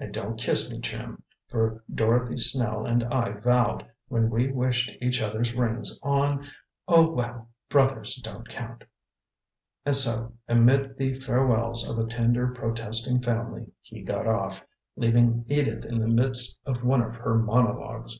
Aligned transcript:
And 0.00 0.12
don't 0.12 0.36
kiss 0.36 0.68
me, 0.68 0.80
Jim, 0.80 1.22
for 1.46 1.84
Dorothy 1.94 2.36
Snell 2.36 2.84
and 2.86 3.04
I 3.04 3.30
vowed, 3.30 3.88
when 4.08 4.28
we 4.28 4.50
wished 4.50 4.90
each 5.00 5.22
other's 5.22 5.54
rings 5.54 6.00
on 6.02 6.44
Oh, 6.88 7.08
well, 7.08 7.48
brothers 7.68 8.16
don't 8.16 8.48
count." 8.48 8.82
And 9.86 9.94
so, 9.94 10.32
amid 10.48 10.96
the 10.98 11.20
farewells 11.20 11.88
of 11.88 12.04
a 12.04 12.08
tender, 12.08 12.48
protesting 12.48 13.20
family, 13.22 13.70
he 13.80 14.02
got 14.02 14.26
off, 14.26 14.66
leaving 14.96 15.44
Edith 15.46 15.84
in 15.84 16.00
the 16.00 16.08
midst 16.08 16.58
of 16.66 16.82
one 16.82 17.00
of 17.00 17.14
her 17.14 17.38
monologues. 17.38 18.18